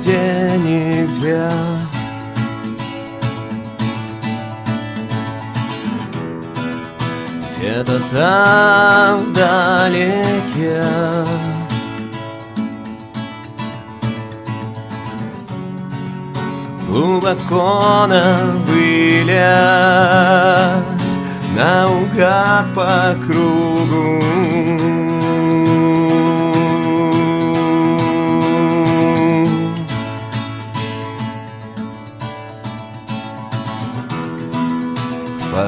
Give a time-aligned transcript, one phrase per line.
[0.00, 1.50] нигде, нигде.
[7.48, 10.82] Где-то там вдалеке
[16.88, 19.36] Глубоко на вылет
[21.54, 24.99] Наугад по кругу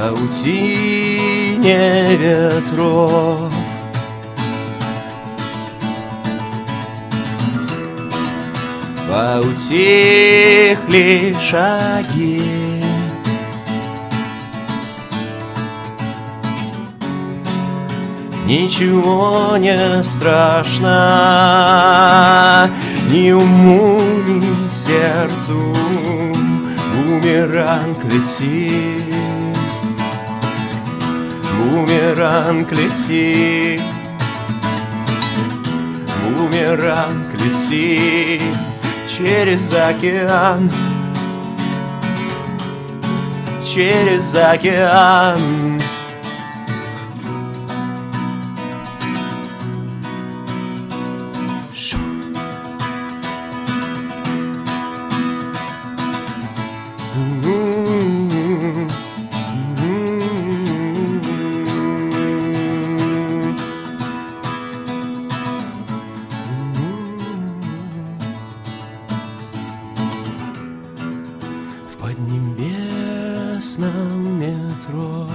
[0.02, 1.82] паутине
[2.16, 3.52] ветров.
[9.08, 10.56] Поутихли
[11.40, 12.42] шаги.
[18.44, 20.88] Ничего не страшно
[23.08, 25.76] Ни уму, ни сердцу.
[26.92, 29.11] Бумеранг летит
[31.70, 33.80] Бумеранг летит.
[36.36, 38.42] Бумеранг летит
[39.06, 40.70] через океан.
[43.64, 45.81] Через океан
[73.76, 75.28] поднебесном метро.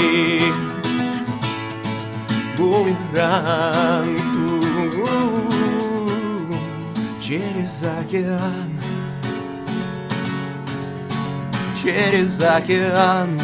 [2.57, 4.27] Бумеранг
[7.21, 8.71] Через океан.
[11.75, 13.41] Через океан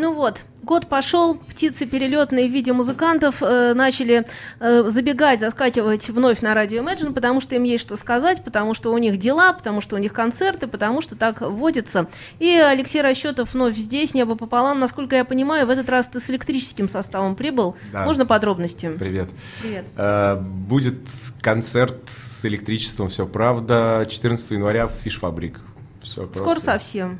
[0.00, 4.26] Ну вот, год пошел, птицы перелетные в виде музыкантов э, начали
[4.58, 8.94] э, забегать, заскакивать вновь на радио Imagine, потому что им есть что сказать, потому что
[8.94, 12.06] у них дела, потому что у них концерты, потому что так водится.
[12.38, 14.80] И Алексей Расчетов вновь здесь, небо пополам.
[14.80, 17.76] Насколько я понимаю, в этот раз ты с электрическим составом прибыл.
[17.92, 18.06] Да.
[18.06, 18.90] Можно подробности?
[18.98, 19.28] Привет.
[19.60, 19.84] Привет.
[19.98, 20.96] Э, Будет
[21.42, 25.60] концерт с электричеством, все правда, 14 января в Фишфабрик.
[26.00, 27.18] Все Скоро совсем.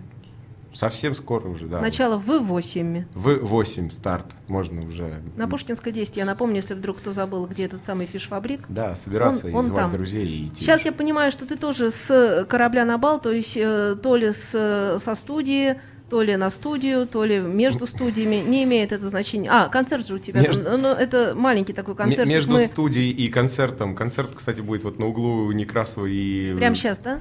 [0.72, 1.80] Совсем скоро уже, да.
[1.80, 3.04] Начало в 8.
[3.14, 5.20] В 8 старт, можно уже.
[5.36, 6.16] На Пушкинской 10.
[6.16, 8.60] Я напомню, если вдруг кто забыл, где этот самый фиш-фабрик.
[8.68, 9.92] Да, собираться Он- и он звать там.
[9.92, 10.62] друзей и идти.
[10.62, 14.32] Сейчас я понимаю, что ты тоже с корабля на бал, то есть э, то ли
[14.32, 18.36] с, со студии, то ли на студию, то ли между студиями.
[18.46, 19.48] Не имеет это значения.
[19.50, 20.40] А, концерт же у тебя.
[20.40, 22.28] Между- Ну, ну, это маленький такой концерт.
[22.28, 23.94] Между Мы студией и концертом.
[23.96, 26.54] Концерт, кстати, будет вот на углу Некрасова и...
[26.56, 27.20] прямо сейчас, да?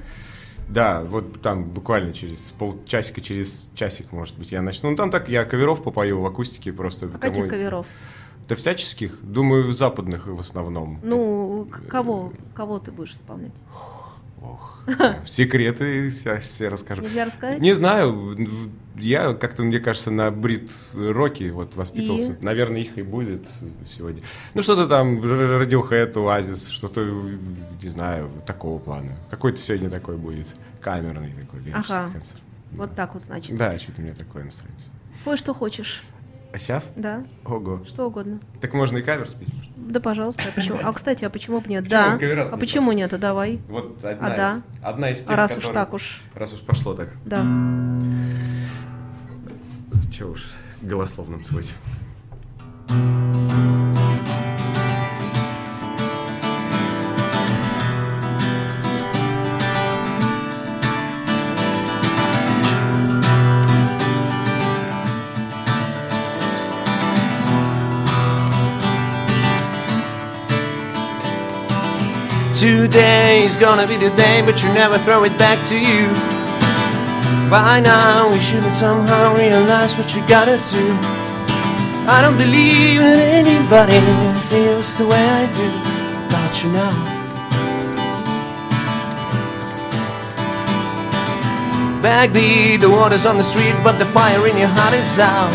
[0.70, 4.90] Да, вот там буквально через полчасика, через часик, может быть, я начну.
[4.90, 7.10] Ну, там так, я каверов попою в акустике просто.
[7.12, 7.86] А каких каверов?
[8.48, 9.18] Да всяческих.
[9.22, 11.00] Думаю, западных в основном.
[11.02, 13.52] Ну, к- кого, кого ты будешь исполнять?
[14.42, 14.82] Ох,
[15.26, 17.02] секреты все, все расскажу.
[17.02, 17.60] Нельзя рассказать?
[17.60, 18.36] Не знаю,
[18.96, 22.32] я как-то, мне кажется, на брит роке вот воспитывался.
[22.32, 22.44] И?
[22.44, 23.46] Наверное, их и будет
[23.88, 24.22] сегодня.
[24.54, 27.02] Ну, что-то там, Radiohead, Oasis, что-то,
[27.82, 29.16] не знаю, такого плана.
[29.30, 30.48] Какой-то сегодня такой будет,
[30.80, 32.10] камерный такой, Ага.
[32.12, 32.40] концерт.
[32.72, 33.56] Вот так вот, значит.
[33.56, 34.80] Да, что-то у меня такое настроение.
[35.24, 36.02] Пой, что хочешь.
[36.52, 36.92] А сейчас?
[36.96, 37.80] Да, Ого.
[37.86, 38.40] что угодно.
[38.60, 39.48] Так можно и кавер спеть.
[39.76, 40.42] Да, пожалуйста.
[40.48, 40.78] А, почему?
[40.82, 41.84] а кстати, а почему бы нет?
[41.84, 42.48] Почему Да.
[42.52, 43.12] А почему нет?
[43.14, 43.60] А давай.
[43.68, 44.52] Вот одна, А да?
[44.56, 46.22] из, одна из тех, А раз уж которые- так уж.
[46.34, 47.10] Раз уж пошло так.
[47.24, 47.44] Да.
[50.12, 50.44] Че уж
[50.82, 51.72] голословным быть.
[72.60, 76.08] Today is gonna be the day, but you never throw it back to you.
[77.48, 80.84] By now, we should have somehow realized what you gotta do.
[82.04, 83.98] I don't believe that anybody
[84.50, 85.68] feels the way I do
[86.28, 86.92] about you now.
[92.02, 95.50] Backbeat, the water's on the street, but the fire in your heart is out.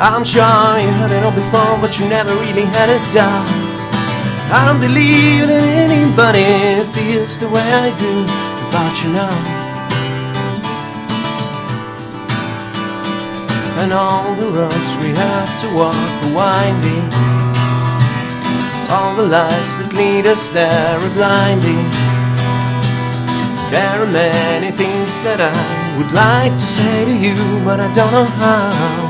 [0.00, 3.65] I'm sure you heard it all before, but you never really had a doubt.
[4.48, 6.46] I don't believe that anybody
[6.94, 8.22] feels the way I do
[8.70, 9.34] about you now.
[13.82, 17.10] And all the roads we have to walk are winding.
[18.88, 21.82] All the lights that lead us there are blinding.
[23.74, 27.34] There are many things that I would like to say to you,
[27.64, 29.05] but I don't know how.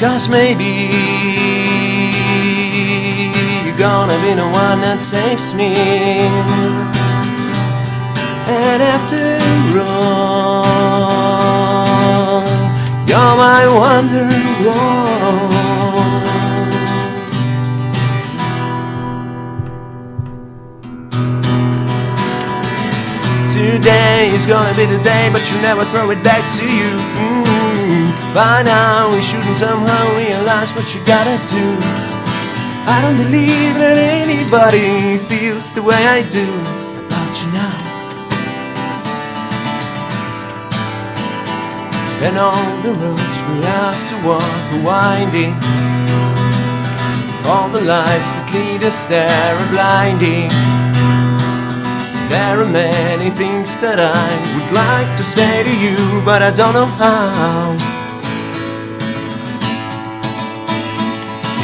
[0.00, 0.64] Because maybe
[3.66, 5.74] you're gonna be the one that saves me.
[8.48, 9.38] And after
[9.78, 10.64] all,
[13.06, 14.30] you're my wonderwall.
[23.52, 26.88] Today is gonna be the day, but you never throw it back to you.
[26.88, 27.59] Mm.
[28.34, 31.66] By now, we shouldn't somehow realize what you gotta do.
[32.86, 36.46] I don't believe that anybody feels the way I do
[37.06, 37.90] about you now.
[42.22, 45.54] And all the roads we have to walk are winding.
[47.50, 50.50] All the lights that lead us there are blinding.
[52.30, 56.74] There are many things that I would like to say to you, but I don't
[56.74, 57.89] know how.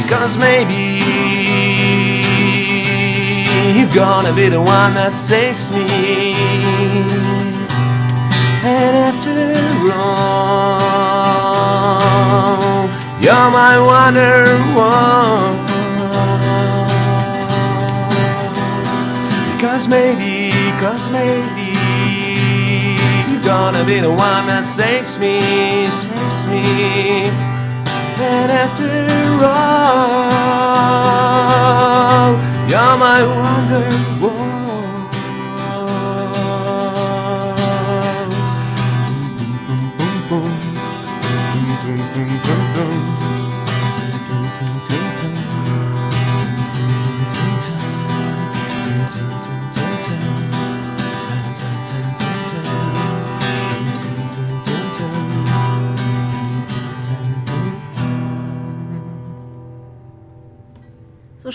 [0.07, 1.03] Because maybe
[3.77, 5.83] you're gonna be the one that saves me.
[8.63, 9.35] And after
[9.91, 10.79] all,
[13.19, 15.57] you're my wonderwall.
[19.57, 21.75] Because maybe, cause maybe
[23.29, 25.41] You're gonna be the one that saves me,
[25.89, 27.46] saves me
[28.19, 28.89] And after
[29.45, 30.17] all
[32.67, 33.21] You're my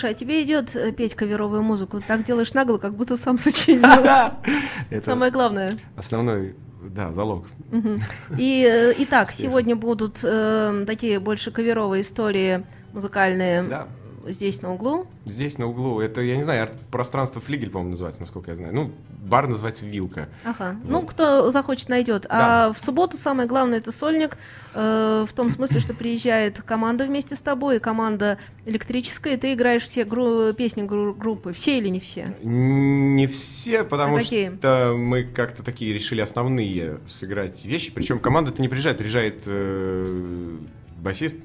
[0.02, 2.02] Слушай, а тебе идет э, петь каверовую музыку?
[2.04, 3.84] Так делаешь нагло, как будто сам сочинил.
[4.90, 5.78] Это Самое главное.
[5.96, 7.46] основной, да, залог.
[8.36, 13.86] И э, итак, сегодня будут э, такие больше каверовые истории музыкальные Да.
[14.28, 15.06] Здесь на углу.
[15.24, 18.74] Здесь на углу, это, я не знаю, пространство флигель, по-моему, называется, насколько я знаю.
[18.74, 18.90] Ну,
[19.24, 20.28] бар называется Вилка.
[20.44, 20.76] Ага.
[20.82, 20.90] Вот.
[20.90, 22.26] Ну, кто захочет, найдет.
[22.28, 22.72] А Да.
[22.72, 24.36] в субботу самое главное это сольник.
[24.74, 29.52] э, в том смысле, что приезжает команда вместе с тобой, и команда электрическая, и ты
[29.52, 31.52] играешь все гру- песни гру- группы.
[31.52, 32.34] Все или не все?
[32.42, 34.48] Не все, потому А какие?
[34.56, 37.92] что мы как-то такие решили основные сыграть вещи.
[37.92, 40.56] Причем команда-то не приезжает, приезжает э,
[40.98, 41.36] басист,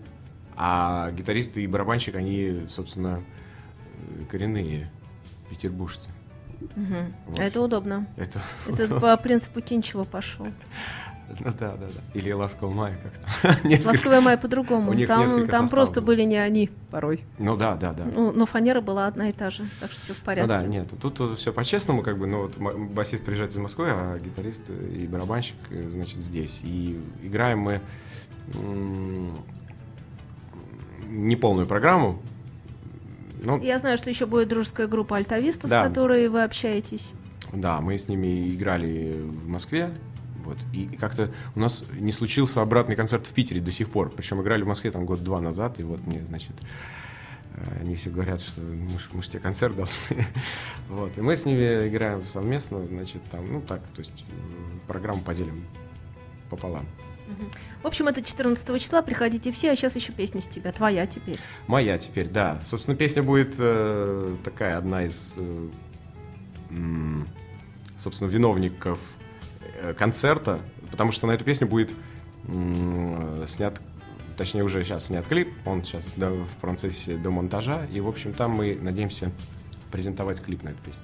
[0.58, 3.22] а гитаристы и барабанщик, они, собственно,
[4.30, 4.90] коренные
[5.50, 6.10] петербуржцы.
[6.76, 7.14] Мгм.
[7.28, 7.40] Вот.
[7.40, 8.08] Это удобно.
[8.18, 10.48] Это, Это по принципу Кинчева пошел.
[11.40, 12.02] ну да, да, да.
[12.20, 13.68] Или Ласковый май как-то.
[13.88, 14.98] Ласковая май по-другому.
[15.06, 16.08] Там, там просто было.
[16.08, 17.24] были не они порой.
[17.38, 18.06] Ну да, да, да.
[18.06, 20.48] Ну, но фанера была одна и та же, так что все в Ну порядке.
[20.48, 24.70] да, нет, тут, все по-честному, как бы, но вот басист приезжает из Москвы, а гитарист
[24.72, 26.62] и барабанщик, э, значит, здесь.
[26.64, 27.82] И играем мы
[31.10, 32.22] не полную программу.
[33.44, 35.84] Ну, Я знаю, что еще будет дружеская группа Альтависта, Да.
[35.84, 37.10] с которой вы общаетесь.
[37.54, 39.92] да, мы с ними играли в Москве,
[40.44, 40.58] Вот.
[40.74, 44.10] И, и как-то у нас не случился обратный концерт в Питере до сих пор.
[44.10, 46.54] Причем играли в Москве там год-два назад, и вот мне, значит,
[47.56, 50.26] э, они все говорят, что мы, ж- мы же тебе концерт должны.
[50.90, 51.18] вот.
[51.18, 54.24] И мы с ними играем совместно, значит, там, ну так, то есть
[54.88, 55.62] программу поделим
[56.50, 56.86] пополам.
[57.84, 61.38] В общем, это 14 числа, приходите все, а сейчас еще песня с тебя, твоя теперь.
[61.68, 62.60] Моя теперь, да.
[62.66, 65.68] Собственно, песня будет э, такая одна из, э,
[67.98, 69.00] собственно, виновников
[69.82, 71.94] э, концерта, потому что на эту песню будет
[72.48, 73.82] м, снят,
[74.38, 78.34] точнее уже сейчас снят клип, он сейчас да, в процессе до монтажа, и, в общем,
[78.34, 79.32] там мы надеемся
[79.92, 81.04] презентовать клип на эту песню.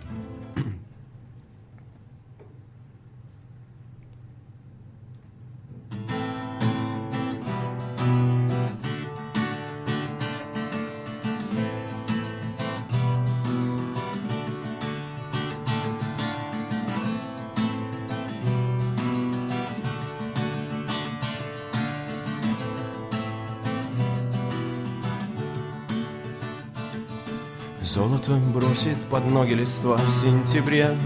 [27.94, 30.98] Золото бросит под ноги листва в сентябре.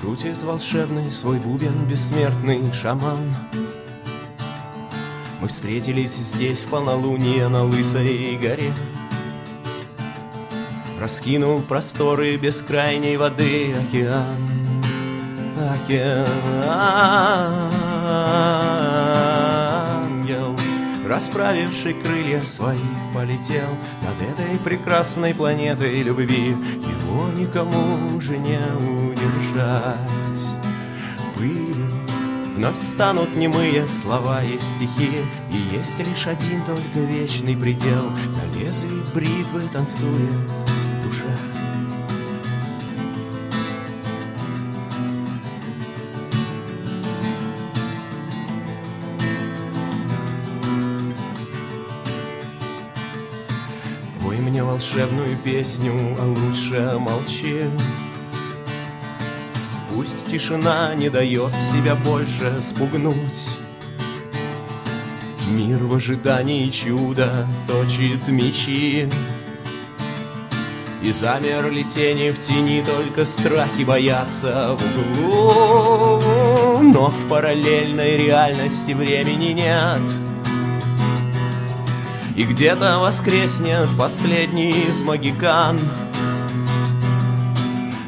[0.00, 3.20] Крутит волшебный свой бубен бессмертный шаман.
[5.40, 8.72] Мы встретились здесь в полнолуние на Лысой горе.
[10.98, 14.34] Раскинул просторы бескрайней воды океан.
[15.60, 16.26] Ангел,
[21.10, 22.78] расправивший крылья свои,
[23.12, 23.68] полетел
[24.00, 26.50] над этой прекрасной планетой любви.
[26.50, 28.60] Его никому уже не
[29.10, 30.56] удержать.
[31.36, 31.88] Пылью
[32.56, 35.10] вновь станут немые слова и стихи,
[35.52, 40.30] И есть лишь один только вечный предел, На лезвии бритвы танцует
[41.02, 41.59] душа.
[54.90, 57.64] Волшебную песню, а лучше молчи.
[59.90, 63.48] Пусть тишина не дает себя больше спугнуть.
[65.48, 69.08] Мир в ожидании чуда точит мечи.
[71.02, 76.82] И замерли тени в тени, только страхи боятся в углу.
[76.82, 80.29] Но в параллельной реальности времени нет.
[82.40, 85.78] И где-то воскреснет последний из магикан.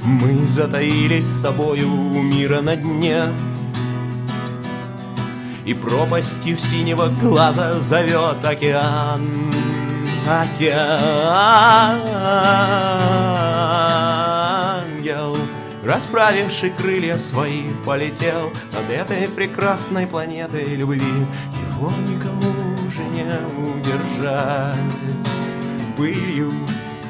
[0.02, 3.24] Мы затаились с тобою у мира на дне.
[5.66, 9.52] И пропастью синего глаза зовет океан.
[15.06, 15.36] Ангел,
[15.84, 21.26] расправивший крылья свои, полетел Над этой прекрасной планетой любви.
[21.76, 23.24] Его никому уже не
[23.78, 24.76] удержать.
[25.96, 26.52] Пылью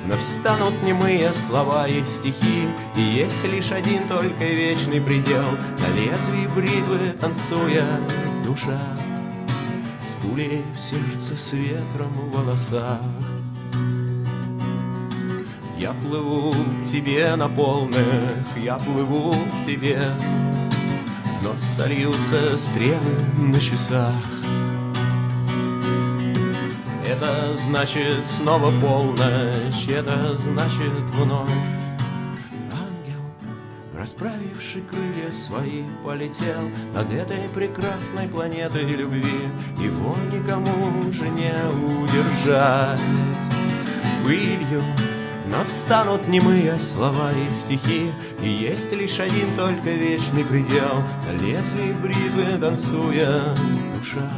[0.05, 5.45] Вновь станут немые слова и стихи И есть лишь один только вечный предел.
[5.79, 7.87] На лезвии бритвы танцуя
[8.45, 8.81] душа
[10.03, 13.01] С пулей в сердце, с ветром в волосах.
[15.79, 18.07] Я плыву к тебе на полных,
[18.57, 20.01] я плыву к тебе.
[21.41, 24.32] Вновь сольются стрелы на часах
[27.55, 31.51] значит снова полночь, это значит вновь
[32.71, 33.23] Ангел,
[33.95, 39.49] расправивший крылья свои, полетел Над этой прекрасной планетой любви.
[39.79, 41.53] Его никому уже не
[42.03, 43.01] удержать.
[44.25, 44.83] Пылью
[45.53, 48.11] но встанут немые слова и стихи
[48.43, 51.03] И есть лишь один только вечный предел.
[51.27, 53.55] На лезвии бритвы танцуя
[53.99, 54.31] душа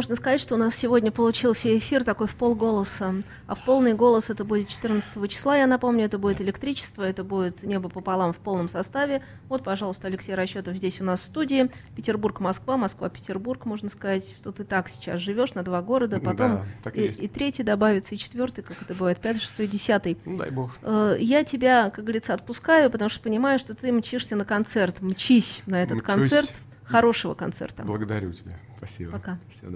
[0.00, 3.16] Можно сказать, что у нас сегодня получился эфир такой в полголоса,
[3.46, 7.62] а в полный голос это будет 14 числа, я напомню, это будет электричество, это будет
[7.64, 9.22] небо пополам в полном составе.
[9.50, 11.70] Вот, пожалуйста, Алексей Расчетов здесь у нас в студии.
[11.94, 16.64] Петербург, Москва, Москва, Петербург, можно сказать, что ты так сейчас живешь на два города, потом
[16.82, 17.20] Да, и и, есть.
[17.20, 20.16] и третий добавится, и четвертый, как это бывает, пятый, шестой, десятый.
[20.24, 20.78] Ну, дай бог.
[20.80, 25.02] Э, Я тебя, как говорится, отпускаю, потому что понимаю, что ты мчишься на концерт.
[25.02, 26.06] Мчись на этот Мчусь.
[26.06, 26.54] концерт,
[26.84, 27.82] хорошего концерта.
[27.82, 28.52] Благодарю тебя.
[28.78, 29.12] Спасибо.
[29.12, 29.38] Пока.
[29.50, 29.68] Всего